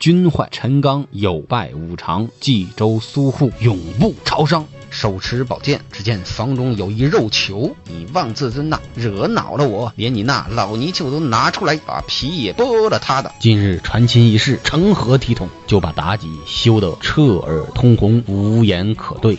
[0.00, 4.64] 君坏陈刚，有败五常，冀州苏护永不朝商。
[4.88, 13.30] 手持宝剑，只见房中有一肉球，你妄自尊呐，惹恼了我，连你那老泥鳅都拿出来，把皮也剥了他的。
[13.40, 15.50] 今日传亲一事，成何体统？
[15.66, 19.36] 就把妲己羞得彻耳通红，无言可对。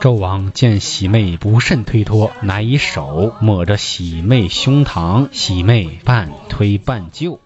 [0.00, 7.40] 纣王见喜妹不慎推脱，乃以手抹着喜妹胸膛，喜妹半推半就。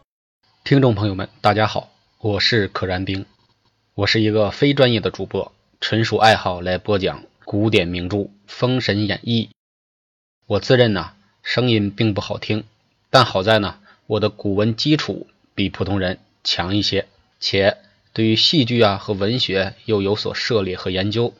[0.64, 1.88] 听众朋友们，大家好，
[2.20, 3.26] 我是可燃冰，
[3.94, 7.22] 我是一个非专业的主播，纯属爱好来播讲。
[7.44, 8.16] 古典名著
[8.48, 9.44] 《封神演义》，
[10.44, 11.12] 我自认呢
[11.44, 12.64] 声音并不好听，
[13.08, 17.06] 但好在呢我的古文基础比普通人强一些，
[17.38, 17.78] 且
[18.12, 21.32] 对于戏剧啊和文学又有所涉猎和研究，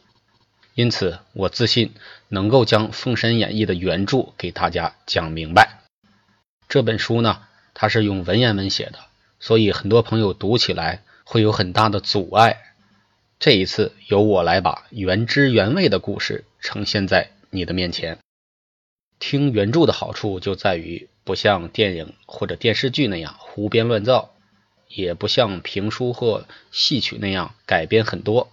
[0.77, 1.92] 因此我自信
[2.29, 5.81] 能够将《封神演义》的原著给大家讲明白。
[6.69, 7.42] 这本书呢
[7.75, 9.01] 它是用文言文写的，
[9.41, 12.62] 所以很多朋友读起来会有很大的阻碍。
[13.39, 18.19] 这一次由我来把原汁原味的故事呈现在你的面前。
[19.20, 24.30] 听原著的好处就在于不像电影或者电视剧那样胡编乱造，
[24.89, 28.50] 也不像评书或戏曲那样改编很多。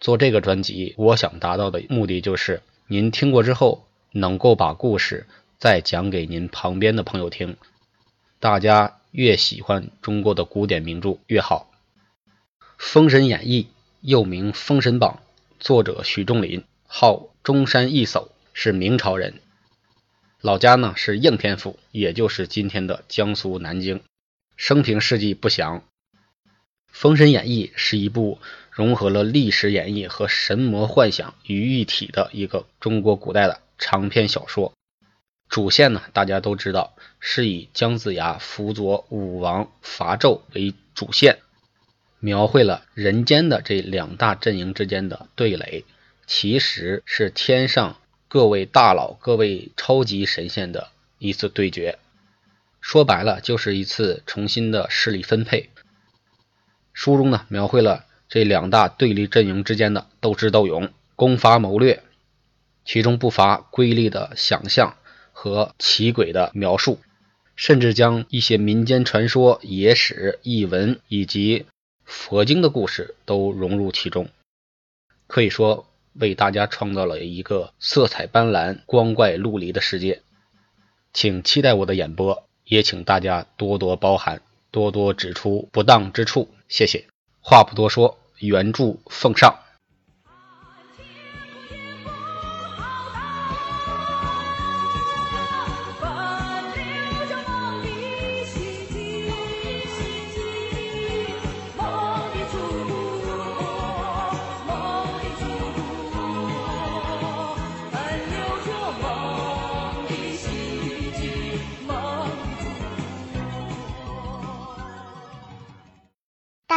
[0.00, 5.26] 做这个专辑，我想达到的目的就是您听过之后能够把故事
[5.58, 7.56] 再讲给您旁边的朋友听。
[8.38, 11.70] 大家越喜欢中国的古典名著越好，
[12.78, 13.64] 《封神演义》。
[14.02, 15.20] 又名《封神榜》，
[15.62, 19.34] 作者许仲林，号中山义叟，是明朝人，
[20.40, 24.00] 老家呢是应天府，也就是今天的江苏南京。
[24.56, 25.80] 生平事迹不详。
[26.86, 28.38] 《封神演义》是一部
[28.70, 34.72] 融合了历史演绎和神魔幻想于一体的一个中国古代的长篇小说。
[35.50, 41.40] 主线呢，大家都知道，是以姜子牙辅佐武王伐纣为主线。
[42.20, 45.84] 描绘了人间的这两大阵营之间的对垒，
[46.24, 47.96] 其实是天上
[48.28, 51.98] 各位大佬、各位超级神仙的一次对决。
[52.80, 55.70] 说白了，就是一次重新的势力分配。
[56.92, 62.04] 书中呢，描绘了这两大对立阵营之间的斗智斗勇、攻伐谋略，
[62.84, 64.94] 其中不乏瑰丽的想象
[65.42, 66.98] 和奇诡的描述，
[67.56, 71.64] 甚至将一些民间传说、野史、异闻以及
[72.04, 74.28] 佛经的故事都融入其中，
[75.26, 80.20] 可以说为大家创造了一个色彩斑斓、光怪陆离的世界。
[81.14, 86.50] 请期待我的演播，也请大家多多包涵，多多指出不当之处。
[86.68, 87.06] 谢谢。
[87.40, 89.58] 话不多说，原著奉上。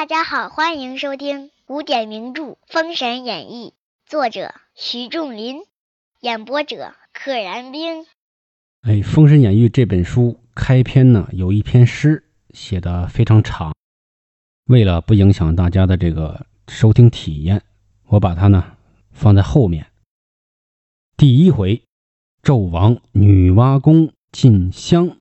[0.03, 3.69] 大家好，欢迎收听古典名著《封神演义》，
[4.06, 5.62] 作者徐仲林，
[6.19, 8.06] 演播者可燃冰。
[8.81, 12.22] 哎，《封神演义》这本书开篇呢，有一篇诗
[12.53, 13.74] 写的非常长，
[14.66, 17.63] 为了不影响大家的这个收听体验，
[18.08, 18.75] 我把它呢
[19.09, 19.90] 放在后面。
[21.16, 21.81] 第一回，
[22.44, 25.16] 纣王女娲宫进香，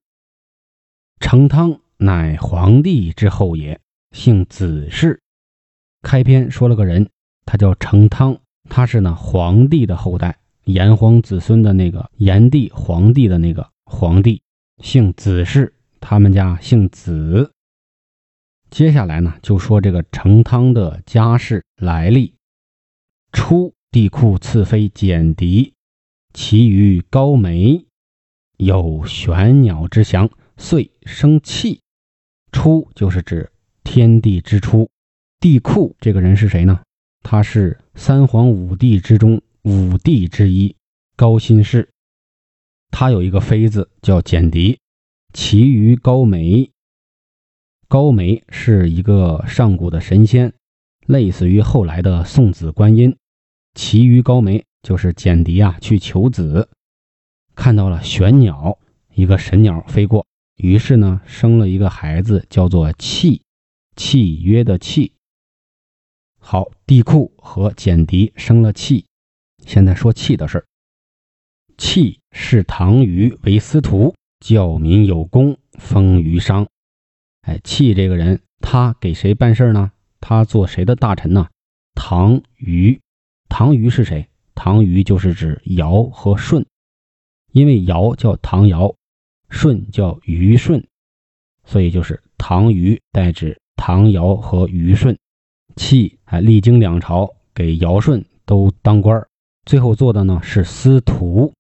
[1.20, 3.78] 成汤乃皇帝之后也。
[4.12, 5.20] 姓子氏，
[6.02, 7.08] 开篇说了个人，
[7.46, 14.42] 他叫成汤，他是呢皇帝的后代，炎黄子孙的那个炎帝，皇帝的那个皇帝，
[14.82, 17.52] 姓子氏，他们家姓子。
[18.70, 22.34] 接下来呢，就说这个成汤的家世来历。
[23.32, 25.74] 初，帝喾赐妃简狄，
[26.34, 27.86] 其余高梅，
[28.58, 31.80] 有玄鸟之祥，遂生气。
[32.50, 33.51] 初就是指。
[33.84, 34.88] 天地之初，
[35.40, 36.80] 帝喾这个人是谁呢？
[37.22, 40.74] 他是三皇五帝之中五帝之一，
[41.16, 41.88] 高辛氏。
[42.90, 44.78] 他有一个妃子叫简狄，
[45.32, 46.70] 其余高梅。
[47.88, 50.52] 高梅是一个上古的神仙，
[51.06, 53.16] 类似于后来的送子观音。
[53.74, 56.68] 其余高梅就是简狄啊，去求子，
[57.54, 58.78] 看到了玄鸟，
[59.14, 60.26] 一个神鸟飞过，
[60.56, 63.42] 于是呢，生了一个孩子，叫做契。
[63.94, 65.12] 契约的契，
[66.38, 69.06] 好，帝喾和简狄生了契。
[69.64, 70.66] 现在说契的事儿。
[71.78, 76.66] 契是唐虞为司徒，教民有功，封于商。
[77.42, 79.92] 哎，契这个人，他给谁办事呢？
[80.20, 81.48] 他做谁的大臣呢？
[81.94, 83.00] 唐虞。
[83.48, 84.28] 唐虞是谁？
[84.54, 86.64] 唐虞就是指尧和舜，
[87.52, 88.94] 因为尧叫唐尧，
[89.50, 90.86] 舜叫虞舜，
[91.64, 95.18] 所以就是唐虞代指唐尧和虞舜。
[95.74, 99.26] 契啊，历经两朝，给尧舜都当官儿
[99.66, 101.52] 最后做的呢是司徒。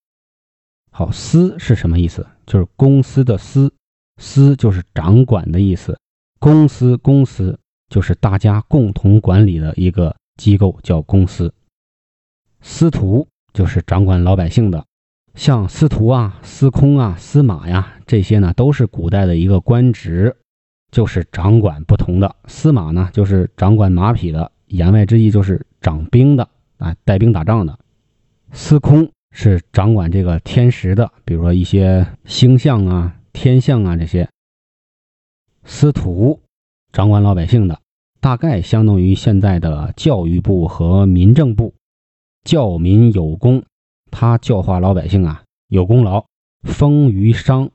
[0.92, 2.24] 好，司是什么意思？
[2.46, 3.74] 就是公司的司，
[4.18, 5.98] 司就是掌管的意思。
[6.38, 7.58] 公司，公司
[7.88, 11.52] 就是大家共同管理的一个机构，叫公司。
[12.60, 14.84] 司徒就是掌管老百姓的，
[15.34, 20.36] 像司徒啊、司空啊、司马呀，这些呢都是古代的一个官职。
[20.92, 27.76] 就是掌管不同的司马呢，就是掌管马匹的，言外之意就是掌兵的啊，带兵打仗的。
[28.52, 34.28] 司空是掌管这个天时的，比如说一些星象啊、天象啊这些。
[35.64, 36.38] 司徒
[36.92, 37.80] 掌管老百姓的，
[38.20, 41.74] 大概相当于现在的教育部和民政部。
[42.44, 43.64] 教民有功，
[44.10, 46.26] 他教化老百姓啊，有功劳。
[46.64, 47.70] 封于商，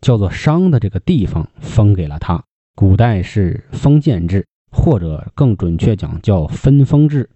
[0.00, 2.44] 叫做商的这个地方封给了他。
[2.80, 7.28] 古代是封建制，或者更准确讲叫分封制。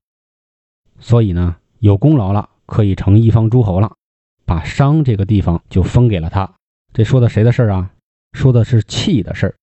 [0.99, 3.93] 所以呢，有功劳了，可以成一方诸侯了，
[4.47, 6.51] 把商这个地方就封给了他。
[6.95, 7.93] 这说的谁的事儿啊？
[8.33, 9.55] 说的是契的事儿。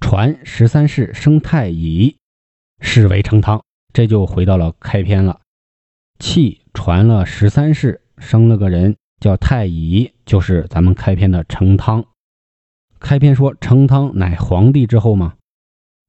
[0.00, 2.16] 传十三世生太乙，
[2.80, 3.60] 是为成汤。
[3.92, 5.40] 这就回到了开篇了。
[6.20, 12.06] 契传了十三世，生了个人叫太乙，就是咱们开篇的成汤。
[13.00, 15.34] 开篇说成汤乃皇帝之后吗？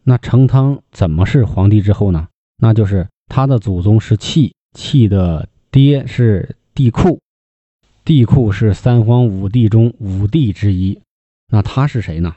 [0.04, 2.28] 那成汤怎么是皇帝之后呢？
[2.58, 7.20] 那就是他的祖宗是契，契的爹是帝喾，
[8.04, 11.00] 帝喾是三皇五帝中五帝之一。
[11.52, 12.36] 那他是谁呢？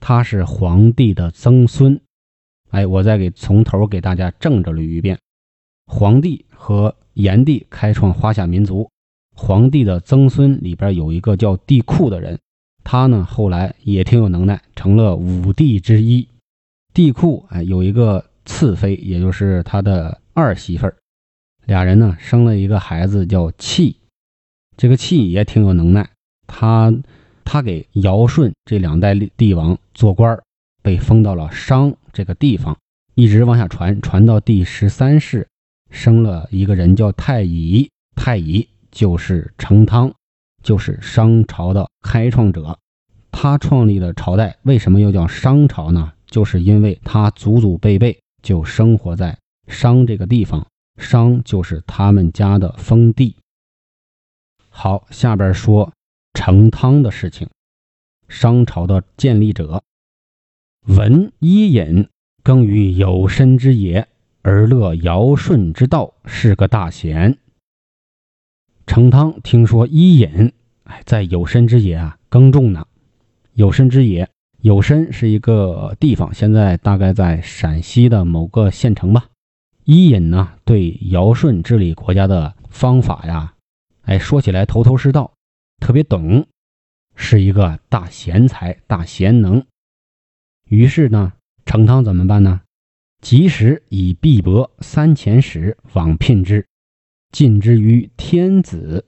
[0.00, 2.00] 他是皇帝的曾孙。
[2.70, 5.18] 哎，我再给从头给大家正着捋一遍：
[5.86, 8.90] 皇帝和炎帝开创华夏民族，
[9.36, 12.38] 皇帝的曾孙里边有一个叫帝喾的人。
[12.84, 16.28] 他呢，后来也挺有能耐，成了五帝之一。
[16.92, 20.94] 帝喾哎，有一个次妃，也就是他的二媳妇儿，
[21.64, 23.96] 俩人呢生了一个孩子叫契。
[24.76, 26.08] 这个契也挺有能耐，
[26.46, 26.92] 他
[27.44, 30.42] 他给尧舜这两代帝王做官儿
[30.82, 32.76] 被封到了商这个地方，
[33.14, 35.48] 一直往下传，传到第十三世，
[35.90, 40.12] 生了一个人叫太乙，太乙就是成汤。
[40.64, 42.76] 就是商朝的开创者，
[43.30, 46.12] 他创立的朝代为什么又叫商朝呢？
[46.26, 49.38] 就是因为他祖祖辈辈就生活在
[49.68, 50.66] 商这个地方，
[50.96, 53.36] 商就是他们家的封地。
[54.70, 55.92] 好，下边说
[56.32, 57.46] 成汤的事情。
[58.26, 59.82] 商朝的建立者，
[60.86, 62.08] 文伊尹
[62.42, 64.08] 耕于有身之野，
[64.40, 67.38] 而乐尧舜之道，是个大贤。
[68.86, 70.52] 成汤听说伊尹
[70.84, 72.86] 哎在有身之野啊耕种呢，
[73.54, 74.28] 有身之野，
[74.60, 79.26] 有身是一个地方，现在大概在陕西的某个县城吧。
[79.84, 83.54] 伊尹呢对尧舜治理国家的方法呀，
[84.02, 85.32] 哎说起来头头是道，
[85.80, 86.46] 特别懂，
[87.14, 89.64] 是一个大贤才、大贤能。
[90.68, 91.32] 于是呢，
[91.64, 92.60] 成汤怎么办呢？
[93.20, 96.66] 及时以币帛三千石往聘之。
[97.34, 99.04] 进之于天子，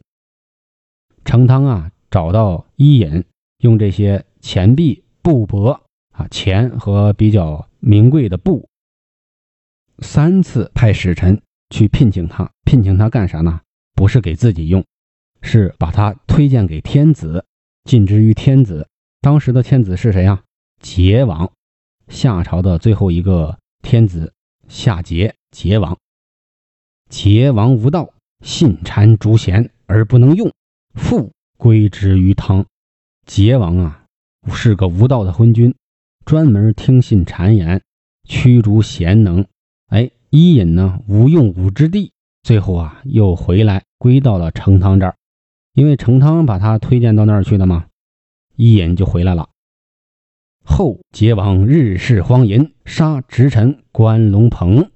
[1.25, 3.25] 成汤啊，找到伊尹，
[3.59, 5.81] 用这些钱币、布帛
[6.11, 8.69] 啊，钱和比较名贵的布，
[10.01, 11.41] 三次派使臣
[11.71, 12.51] 去聘请他。
[12.65, 13.61] 聘请他干啥呢？
[13.95, 14.85] 不是给自己用，
[15.41, 17.45] 是把他推荐给天子，
[17.85, 18.89] 进之于天子。
[19.21, 20.43] 当时的天子是谁呀？
[20.83, 21.53] 桀王，
[22.09, 24.35] 夏朝的最后一个天子，
[24.67, 25.97] 夏桀，桀王。
[27.09, 28.11] 桀王无道。
[28.45, 30.53] 信谗逐贤而不能用，
[30.95, 32.65] 复归之于汤。
[33.27, 34.05] 桀王啊，
[34.53, 35.75] 是个无道的昏君，
[36.25, 37.83] 专门听信谗言，
[38.29, 39.45] 驱逐贤能。
[39.89, 42.13] 哎，伊尹呢，无用武之地，
[42.43, 45.17] 最后啊，又回来归到了成汤这儿，
[45.73, 47.87] 因为成汤把他推荐到那儿去的嘛，
[48.55, 49.49] 伊尹就回来了。
[50.65, 54.91] 后桀王日事荒淫，杀直臣关龙鹏。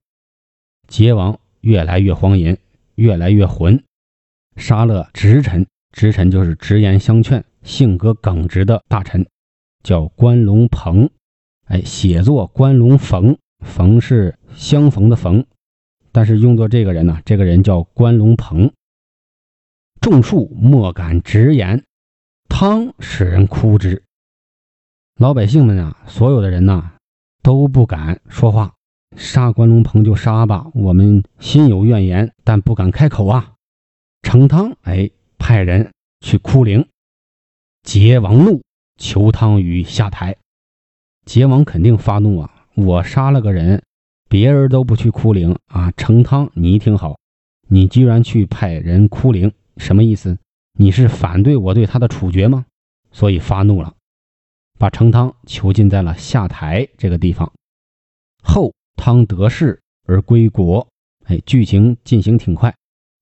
[0.88, 2.56] 桀王越来越荒淫。
[3.00, 3.82] 越来越混，
[4.56, 9.26] 杀了直臣，直臣就是直言相劝、性格耿直的大臣，
[9.82, 11.08] 叫关龙鹏。
[11.64, 15.42] 哎，写作关龙逢，逢是相逢的逢，
[16.12, 18.70] 但是用作这个人呢，这个人叫关龙鹏。
[20.02, 21.82] 众庶莫敢直言，
[22.50, 24.02] 汤使人哭之。
[25.16, 26.92] 老百姓们啊，所有的人呐，
[27.42, 28.74] 都不敢说话，
[29.16, 33.54] 杀关龙鹏就杀吧，我们心有怨言，但不敢开口啊。
[34.22, 35.90] 成汤哎，派人
[36.20, 36.86] 去哭灵。
[37.82, 38.62] 桀王怒，
[38.98, 40.36] 求汤于下台。
[41.26, 42.66] 桀王肯定发怒啊！
[42.74, 43.82] 我杀了个人，
[44.28, 45.90] 别人都不去哭灵啊！
[45.96, 47.18] 成汤，你听好，
[47.68, 50.38] 你居然去派人哭灵，什么意思？
[50.78, 52.64] 你是反对我对他的处决吗？
[53.10, 53.94] 所以发怒了，
[54.78, 57.52] 把成汤囚禁在了下台这个地方。
[58.42, 60.86] 后汤得势而归国，
[61.24, 62.74] 哎，剧情进行挺快。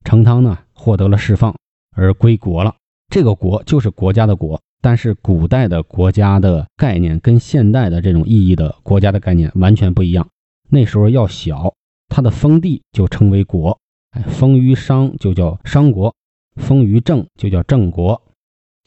[0.04, 1.54] 成汤呢获得了释放
[1.94, 2.74] 而归国了，
[3.14, 4.60] 这个国就是国家的国。
[4.80, 10.28] 但是古代的国家的概念跟现代的这种意义的国家的概念完全不一样。
[10.68, 11.72] 那时候要小，
[12.08, 13.78] 他的封地就称为国，
[14.10, 16.12] 哎，封于商就叫商国，
[16.56, 18.20] 封于郑就叫郑国。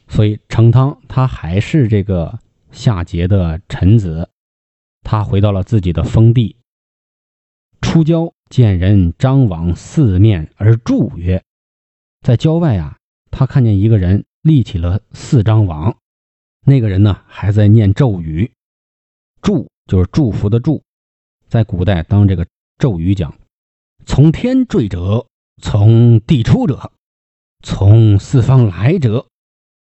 [0.08, 2.38] 所以成汤他还是这个
[2.70, 4.28] 夏桀的臣子，
[5.02, 6.56] 他回到了自己的封地。
[7.92, 11.44] 出郊见人张网四面而祝曰
[12.24, 12.96] ：“在郊外啊，
[13.30, 15.98] 他看见一个人。”立起了四张网，
[16.64, 18.50] 那个人呢还在念咒语，
[19.42, 20.82] 祝就是祝福的祝，
[21.48, 22.46] 在古代当这个
[22.78, 23.34] 咒语讲，
[24.06, 25.26] 从天坠者，
[25.60, 26.92] 从地出者，
[27.62, 29.26] 从四方来者，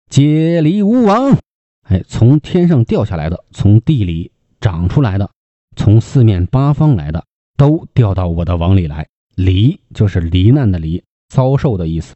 [0.10, 1.38] 皆离吾王。
[1.84, 5.30] 哎，从天上掉下来的，从地里长出来的，
[5.76, 7.24] 从四面八方来的，
[7.60, 9.06] 都掉到我的网里来。
[9.36, 12.16] 离就是罹难的罹，遭受的意思，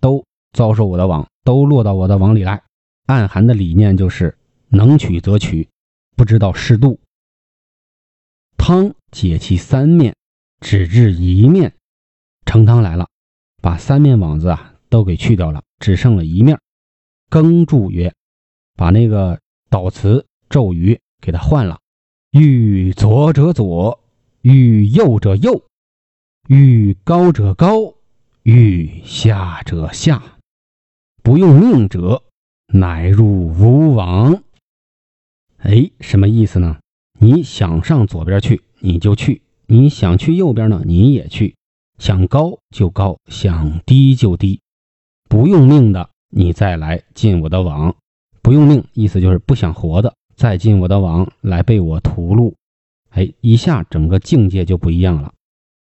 [0.00, 0.24] 都。
[0.52, 2.62] 遭受我的网，都落到我的网里来。
[3.06, 5.68] 暗含的理念就是能取则取，
[6.14, 7.00] 不知道适度。
[8.56, 10.14] 汤解其三面，
[10.60, 11.74] 只至一面。
[12.46, 13.08] 成汤来了，
[13.60, 16.56] 把三面网子啊都给去掉了，只剩了一面。
[17.28, 18.14] 更注曰：
[18.76, 21.80] 把那个祷词咒语给他换了。
[22.30, 24.03] 欲左者左，
[24.46, 25.62] 欲右者右，
[26.48, 27.94] 欲高者高，
[28.42, 30.22] 欲下者下。
[31.22, 32.22] 不用命者，
[32.66, 34.42] 乃入吾网。
[35.56, 36.78] 哎，什么意思呢？
[37.18, 41.54] 你想上左边去，你就去；你想去右边呢，你也去。
[41.98, 44.60] 想高就高，想低就低。
[45.26, 47.96] 不用命的，你再来进我的网。
[48.42, 52.52] 不用命，意思就是不想活的，再进我的网来被我屠戮。
[53.14, 55.32] 哎，一下整个境界就不一样了。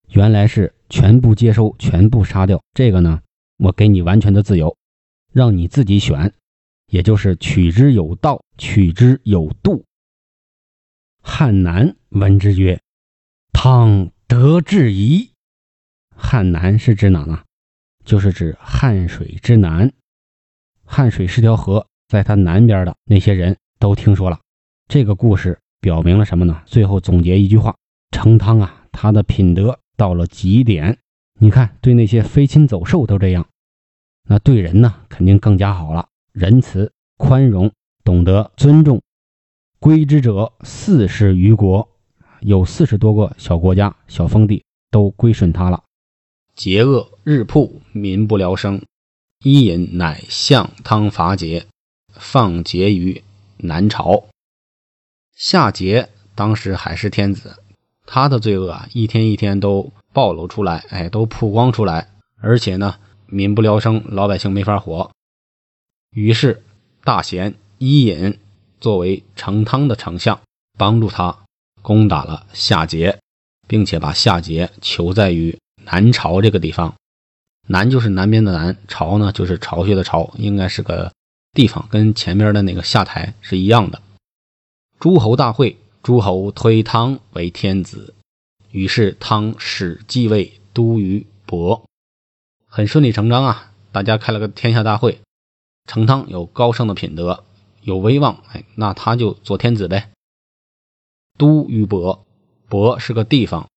[0.09, 2.61] 原来是全部接收，全部杀掉。
[2.73, 3.21] 这个呢，
[3.57, 4.77] 我给你完全的自由。
[5.31, 6.33] 让你自己选，
[6.87, 9.83] 也就是取之有道，取之有度。
[11.21, 12.79] 汉南闻之曰
[13.51, 15.31] ：“汤得志矣。”
[16.15, 17.43] 汉南是指哪呢？
[18.05, 19.91] 就是指汉水之南。
[20.85, 24.39] 汉水是条河，在它南边的那些人都听说了
[24.87, 26.63] 这个故事，表明了什么呢？
[26.65, 27.75] 最后总结一句话：
[28.09, 30.97] 成汤啊，他的品德到了极点。
[31.39, 33.45] 你看，对那些飞禽走兽都这样。
[34.27, 37.71] 那对人呢，肯定更加好了，仁慈、宽容，
[38.03, 38.99] 懂得尊重。
[39.79, 41.87] 归之者四十余国，
[42.39, 45.83] 有四十多个小国家、小封地都归顺他了。
[46.57, 48.81] 桀恶日曝，民不聊生。
[49.43, 51.65] 伊尹乃向汤伐桀，
[52.11, 53.21] 放桀于
[53.57, 54.25] 南朝。
[55.35, 57.57] 夏桀当时还是天子，
[58.05, 62.09] 他的罪恶啊，一天一天都暴露出来，哎，都曝光出来，
[62.41, 62.95] 而且呢。
[63.27, 65.09] 民不聊生，老百姓没法活。
[66.11, 66.63] 于是，
[67.03, 68.37] 大贤伊尹
[68.79, 70.39] 作为成汤的丞相，
[70.77, 71.35] 帮助他
[71.81, 73.17] 攻打了夏桀，
[73.67, 76.93] 并且把夏桀囚在于南朝这个地方。
[77.67, 81.11] 南就是南边的南，朝呢就是巢穴的巢，应该是个
[81.51, 83.99] 地方，跟前面的那个夏台是一样的。
[85.05, 88.15] 诸侯大会，诸侯推汤为天子，
[88.71, 91.83] 于是汤始继位都于亳。
[92.65, 93.71] 很顺理成章啊！
[93.91, 95.19] 大家开了个天下大会，
[95.87, 97.43] 成汤有高尚的品德，
[97.83, 100.09] 有威望，哎，那他就做天子呗。
[101.37, 102.21] 都于亳，
[102.67, 103.69] 亳是个地方，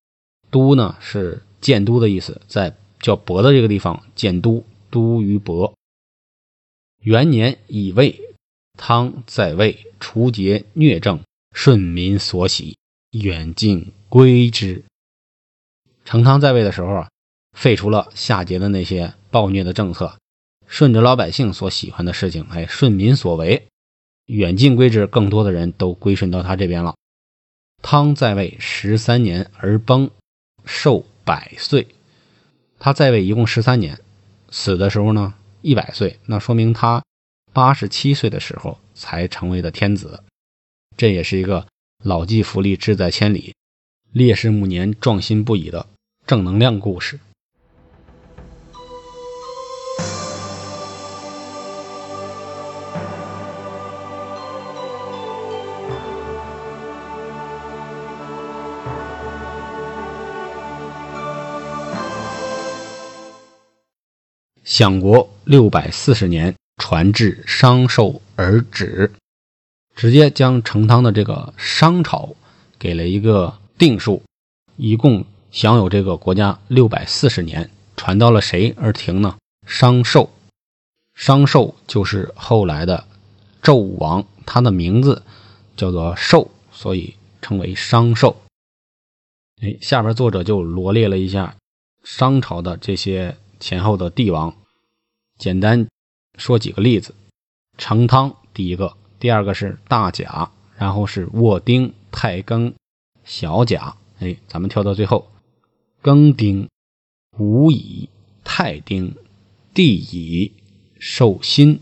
[0.50, 5.74] 都呢是建都的意思，在叫亳的这个地方建都，都于亳。
[7.00, 8.18] 元年乙未，
[8.78, 11.20] 汤在位，除桀虐政，
[11.52, 12.78] 顺民所喜，
[13.10, 14.82] 远近归之。
[16.06, 17.08] 成汤在位的时候啊。
[17.54, 20.16] 废除了夏桀的那些暴虐的政策，
[20.68, 23.66] 顺着老百姓所喜欢的事情，哎，顺民所为，
[24.26, 26.94] 远近归之，更多的人都归顺到他这边了。
[27.82, 30.08] 汤在位十三年而崩，
[30.64, 31.88] 寿百岁。
[32.78, 33.98] 他在位一共十三年，
[34.50, 37.02] 死的时候呢一百岁，那说明他
[37.52, 40.22] 八十七岁的时候才成为的天子。
[40.96, 41.66] 这也是一个
[42.04, 43.54] 老骥伏枥，志在千里。
[44.12, 45.86] 烈士暮年壮心不已的
[46.26, 47.20] 正能量故事。
[64.64, 69.12] 享国六百四十年，传至商寿而止，
[69.94, 72.34] 直接将成汤的这个商朝
[72.78, 74.22] 给了一个定数，
[74.76, 79.36] 一共享有这个国家六百四十年，传到了谁而停呢？
[79.66, 80.30] 商寿，
[81.14, 83.06] 商寿就是后来的
[83.62, 85.22] 纣王，他的名字
[85.76, 88.40] 叫做寿，所以称为商寿。
[89.60, 91.56] 哎，下边作者就罗列了一下
[92.02, 93.36] 商朝的这些。
[93.60, 94.56] 前后的帝王，
[95.36, 95.88] 简单
[96.38, 97.14] 说几个例子：
[97.76, 102.72] 成汤第一个，第二个是大甲，然后是沃丁、太庚、
[103.24, 103.94] 小甲。
[104.20, 105.30] 哎，咱们跳到最后，
[106.02, 106.68] 庚丁、
[107.36, 108.08] 午乙、
[108.42, 109.14] 太丁、
[109.74, 110.54] 帝乙、
[110.98, 111.80] 寿辛。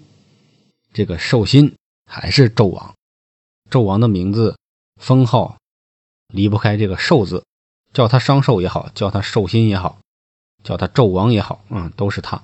[0.93, 1.75] 这个寿辛
[2.11, 2.95] 还是纣王，
[3.71, 4.59] 纣王的名字
[5.01, 5.59] 封号
[6.29, 7.45] 离不开这个寿字，
[7.93, 9.99] 叫他商寿也好，叫他寿辛也好。
[10.65, 12.43] 叫他纣王也好，啊，都是他。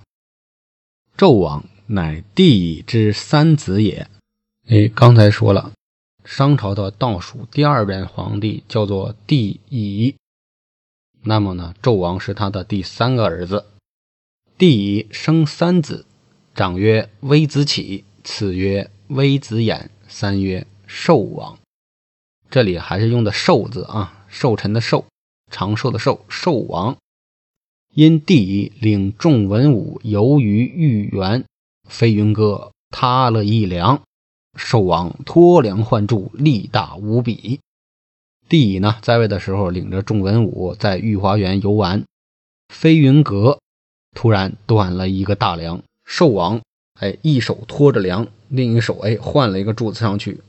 [1.17, 4.09] 纣王乃帝乙之三子也。
[4.67, 5.73] 哎，刚才说了，
[6.25, 10.15] 商朝的倒数第二任皇帝叫做帝乙。
[11.23, 13.67] 那么呢，纣王是他的第三个儿子。
[14.57, 16.07] 帝乙生三子，
[16.55, 21.59] 长曰微子启，次曰微子衍，三曰寿王。
[22.49, 25.05] 这里还是用的寿字啊，寿辰的寿，
[25.51, 26.97] 长寿的寿，寿王。
[27.93, 31.45] 因帝乙领众文武游于豫园，
[31.93, 34.01] 飞云阁塌了一梁，
[34.57, 37.61] 寿王托梁换柱，力大无比。
[38.49, 42.03] 帝乙呢在位的时候，领着众文武在御花园游玩，
[42.73, 43.59] 飞云阁
[44.17, 46.63] 突然断了一个大梁，寿王
[46.99, 50.41] 哎一手托着梁，另一手哎换了一个柱子上去，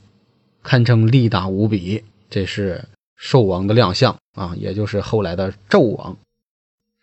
[0.62, 2.02] 堪称力大无比。
[2.30, 6.16] 这是寿王的亮相啊，也就是后来的纣王。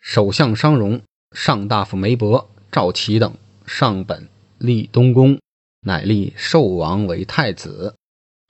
[0.00, 1.00] 首相商容、
[1.30, 3.32] 上大夫梅伯、赵齐等
[3.74, 5.40] 上本立东宫，
[5.80, 7.94] 乃立寿王为太子。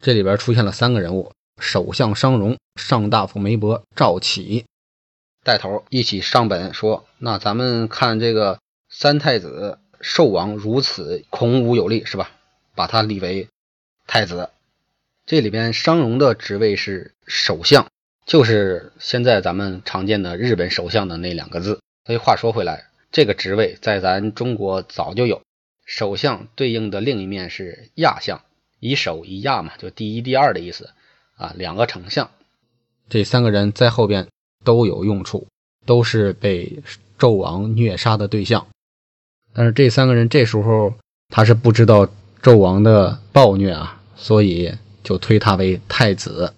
[0.03, 1.31] 这里边出现了三个人物：
[1.61, 4.65] 首相商容、上大夫梅伯、赵启
[5.45, 8.59] 带头一起上本说：“那咱们看这个
[8.91, 12.33] 三太子寿王如此孔武有力，是吧？
[12.75, 13.47] 把他立为
[14.09, 14.51] 太子。
[15.25, 17.87] 这里边商容的职位是首相。”
[18.27, 21.79] 就是现在咱们常见的日本首相的那两个字。
[22.07, 25.43] 所以话说回来，这个职位在咱中国早就有。
[25.85, 28.41] 首相对应的另一面是亚相，
[28.81, 30.91] 以首以亚嘛，就第一、第二的意思
[31.37, 31.53] 啊。
[31.57, 32.31] 两个丞相，
[33.11, 34.29] 这三个人在后边
[34.65, 35.47] 都有用处，
[35.85, 36.83] 都是被
[37.19, 38.67] 纣王虐杀的对象。
[39.53, 40.95] 但是这三个人这时候
[41.29, 42.09] 他是不知道
[42.41, 44.73] 纣王的暴虐啊，所以
[45.03, 46.55] 就推他为太子。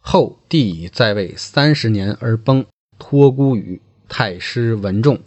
[0.00, 2.64] 后帝乙在位三十年而崩，
[2.98, 5.20] 托孤于太师文仲，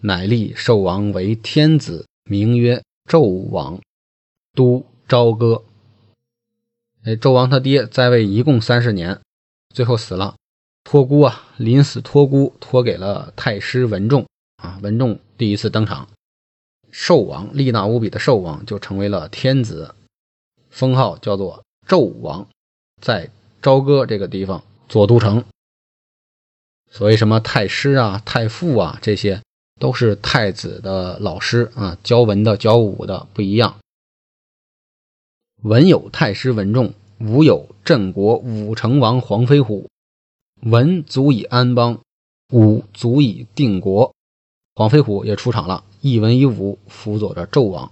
[0.00, 3.80] 乃立寿王为天子，名曰纣王，
[4.52, 5.62] 都朝歌。
[7.04, 9.20] 哎，纣王他爹在位一共三十年，
[9.74, 10.34] 最后死了，
[10.84, 14.78] 托孤啊，临死托孤，托给了太师文仲啊。
[14.82, 16.08] 文仲第一次登场，
[16.90, 19.94] 寿王力大无比的寿王就成为了天子，
[20.68, 22.46] 封号叫做纣王，
[23.00, 23.30] 在。
[23.64, 25.44] 朝歌这个地方做都城，
[26.94, 29.40] 所谓什么太师啊、太傅啊，这些
[29.80, 33.78] 都是太子的老师啊，教文的、教武的不一样。
[35.62, 39.88] 文有太师文仲，武有镇国武成王黄飞虎。
[40.60, 41.98] 文足以安邦，
[42.52, 44.14] 武足以定国。
[44.74, 47.90] 黄飞虎也出场了，一文一武辅佐着纣王。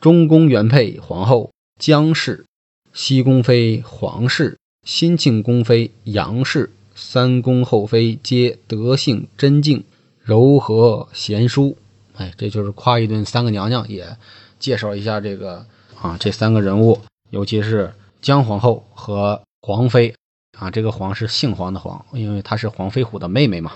[0.00, 2.46] 中宫原配皇后姜氏，
[2.94, 4.56] 西宫妃皇氏。
[4.82, 9.82] 新庆宫妃杨氏，三宫后妃皆德性贞静、
[10.20, 11.78] 柔和贤淑。
[12.16, 14.16] 哎，这就是夸一顿三个娘娘，也
[14.58, 15.64] 介绍一下这个
[15.98, 20.14] 啊，这三个人物，尤其是姜皇后和皇妃
[20.58, 23.72] 啊，这个皇是姓黄的皇，因为她是黄飞虎的妹妹嘛，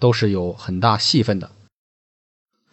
[0.00, 1.48] 都是有很大戏份的。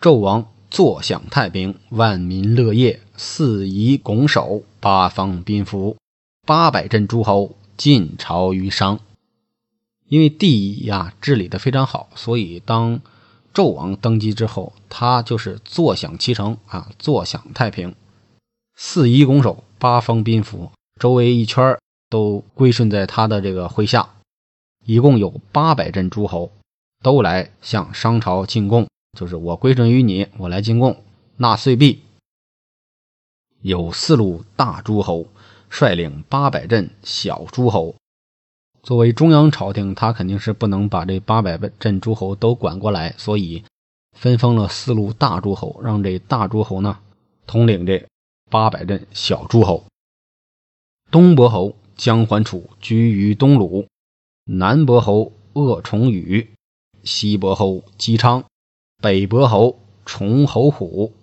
[0.02, 5.96] 纣王坐享太平，万民乐业，四夷拱手，八方宾服。
[6.48, 9.00] 八百镇诸侯尽朝于商，
[10.08, 13.02] 因为帝乙呀治理的非常好，所以当
[13.54, 17.96] 纣王登基之后，他就是坐享其成啊，坐享太平。
[18.76, 21.78] 四夷拱手，八方宾服，周围一圈
[22.10, 24.08] 都归顺在他的这个麾下，
[24.86, 26.52] 一共有八百镇诸侯，
[27.04, 31.04] 都来向商朝进贡，就是我归顺于你，我来进贡
[31.38, 32.04] 纳岁币。
[33.62, 35.26] 有四路大诸侯
[35.70, 37.96] 率领八百镇小诸侯，
[38.84, 43.63] 作为中央朝廷，他肯定是不能把这八百镇诸侯都管过来，所以
[44.18, 47.00] 分封了四路大诸侯，让这大诸侯呢
[47.46, 48.06] 统领这
[48.50, 49.84] 八百镇小诸侯。
[51.12, 53.88] 东伯侯姜桓楚居于东鲁，
[54.46, 56.50] 南伯侯鄂崇禹，
[57.04, 58.44] 西伯侯姬昌，
[59.02, 61.13] 北伯侯崇侯虎。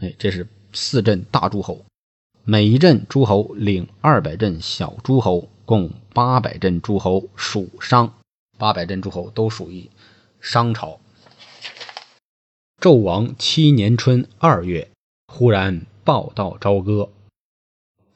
[0.00, 0.46] 哎，这是。
[0.70, 1.82] 四镇大诸侯，
[2.44, 8.14] 每一镇诸侯领二百镇小诸侯，共八百镇诸侯属商。
[8.56, 9.90] 八百镇诸侯都属于
[10.40, 10.98] 商朝。
[12.80, 14.88] 纣王七年春二月，
[15.26, 17.10] 忽然报道朝歌，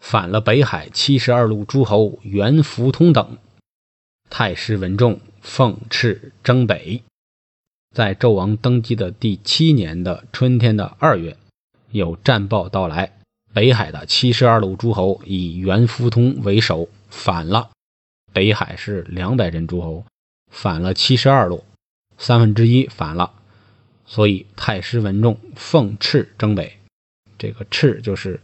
[0.01, 3.37] 反了北海七十二路诸侯袁福通等。
[4.31, 7.03] 太师文仲奉敕征北。
[7.95, 11.37] 在纣王登基的第七年的春天的二月。
[11.91, 13.19] 有战报到来，
[13.53, 17.71] 北海的七十二路诸侯以袁福通为首反了。
[18.33, 20.07] 北海是两百人诸侯，
[20.51, 21.63] 反了七十二路，
[22.17, 23.35] 三分之一反了。
[24.07, 26.79] 所以太师文仲奉敕征北。
[27.39, 28.41] 这个敕就是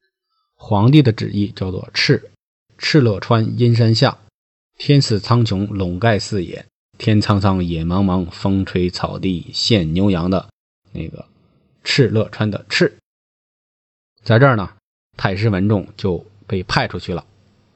[0.54, 2.22] 皇帝的旨意，叫做敕。
[2.78, 4.18] 敕勒川阴山下，
[4.76, 6.66] 天似苍穹，笼盖四野。
[6.98, 10.48] 天苍苍，野茫茫，风吹草低见牛羊的
[10.92, 11.24] 那个
[11.84, 12.92] 敕勒川的敕。
[14.22, 14.74] 在这儿呢，
[15.18, 17.24] 太师文仲就被派出去了，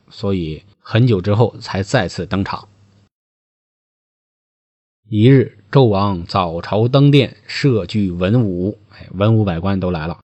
[0.09, 2.69] 所以很久之后才再次登场。
[5.09, 10.21] 一日，纣王早朝登殿，设具文武，哎，文武百官都来了。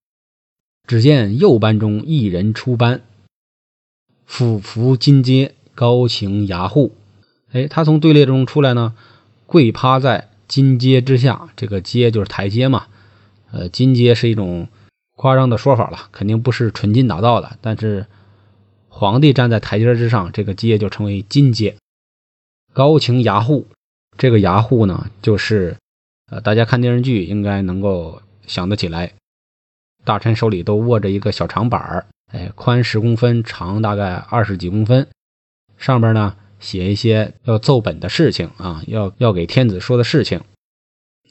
[0.87, 3.02] 只见右班中一人出班，
[4.24, 6.94] 俯伏金阶，高擎牙户。
[7.50, 8.94] 哎，他从队列中出来呢，
[9.44, 11.50] 跪趴在金阶之下。
[11.57, 12.87] 这个阶就是台阶嘛，
[13.50, 14.68] 呃，金阶是一种。
[15.18, 17.59] 夸张的说法了，肯定不是纯金打造的。
[17.61, 18.07] 但是
[18.88, 21.74] 皇帝站在台阶之上，这个阶就称为金阶。
[22.72, 23.66] 高擎牙户，
[24.16, 25.76] 这个牙户呢，就是
[26.31, 29.12] 呃，大家看电视剧应该能够想得起来，
[30.04, 35.09] 大臣手里都握着一个小长板儿，哎，宽十公分，长大概二十几公分，
[35.76, 40.40] 上边呢写一些要奏本的事情啊，要要给天子说的事情，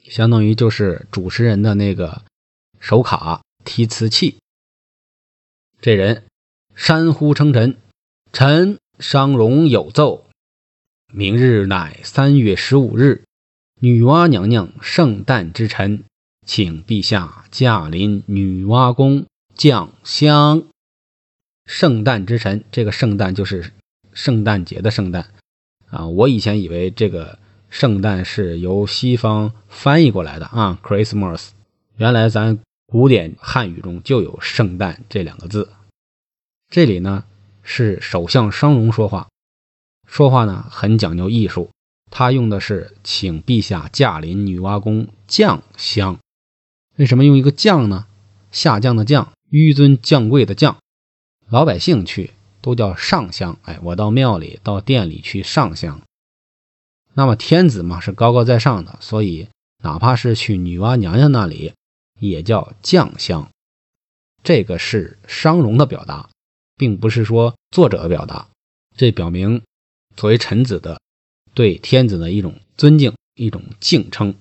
[0.10, 2.21] 相当于就是主持人的那个
[2.82, 3.39] 手卡。
[3.68, 4.38] 提瓷器，
[5.82, 6.24] 这人
[6.74, 7.76] 山呼称臣，
[8.32, 10.26] 臣商容有奏，
[11.12, 13.26] 明日乃三月十五日，
[13.82, 16.06] 女娲娘娘圣诞之辰，
[16.46, 20.64] 请陛下驾临女娲宫降香。
[21.66, 23.74] 圣诞之辰，这个圣诞就是
[24.14, 25.30] 圣诞节的圣诞
[25.90, 26.08] 啊！
[26.08, 27.38] 我以前以为这个
[27.70, 31.50] 圣诞是由西方翻译过来的啊，Christmas，
[31.98, 32.58] 原来咱。
[32.89, 35.73] 古典汉语中就有“圣诞”这两个字。
[36.69, 37.26] 这里呢
[37.62, 39.28] 是首相商容说话，
[40.08, 41.69] 说话呢很讲究艺术。
[42.10, 46.17] 他用的是“请陛下驾临女娲宫降香”。
[46.95, 48.08] 为什么用一个“降”呢？
[48.52, 50.78] 下降的“降”，纡尊降贵的“降”。
[51.50, 53.60] 老百姓去都叫上香。
[53.63, 56.00] 哎，我到庙里、到店里去上香。
[57.13, 59.50] 那么天子嘛是高高在上的，所以
[59.84, 61.73] 哪怕是去女娲娘娘那里。
[62.20, 63.50] 也叫将相，
[64.44, 66.30] 这个是商容的表达，
[66.76, 68.48] 并不是说作者的表达。
[68.96, 69.62] 这表明
[70.16, 71.00] 作为臣子的
[71.54, 74.36] 对天子的一种尊敬，一种敬称。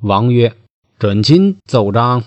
[0.00, 0.54] 王曰
[0.98, 2.24] ：“准亲奏章。”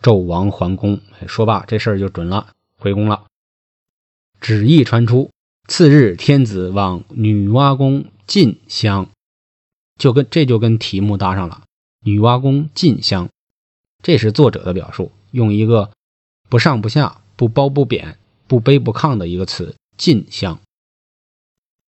[0.00, 3.26] 纣王还宫，说罢这事儿就准了，回宫了。
[4.40, 5.30] 旨意传出，
[5.68, 9.10] 次日天子往女娲宫进香，
[9.98, 11.64] 就跟这就跟题目搭上了。
[12.02, 13.28] 女娲宫进香，
[14.02, 15.90] 这是作者的表述，用一个
[16.48, 20.58] 不上不下、不褒不贬、不卑不亢的一个词“进香”。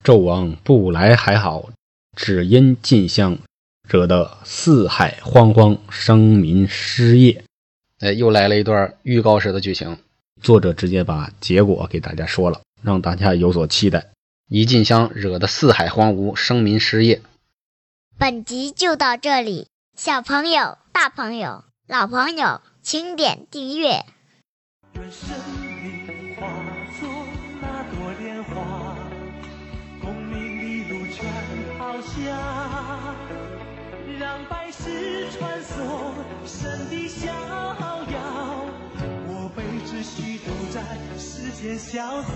[0.04, 1.70] 纣王不来还好，
[2.14, 3.38] 只因进香，
[3.88, 7.42] 惹得四海荒荒，生民失业。
[8.00, 9.96] 哎，又来了一段预告式的剧情，
[10.42, 14.10] 作者直接把结果给大家说了，让大家有所期待。
[14.50, 17.22] 一进香，惹得四海荒芜，生民失业。
[18.18, 19.68] 本集就到这里。
[19.94, 24.04] 小朋友、大朋友、老朋友，请点订阅。
[24.94, 25.28] 愿生
[25.60, 26.48] 命化
[26.98, 27.08] 作
[27.60, 28.96] 那朵莲花，
[30.00, 31.30] 功名利禄全
[31.78, 33.14] 抛下，
[34.18, 36.14] 让百世传颂
[36.46, 38.66] 神的逍遥。
[39.28, 40.80] 我辈只需都在
[41.18, 42.30] 世间潇洒。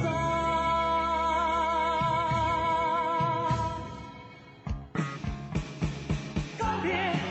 [6.58, 7.25] 告别。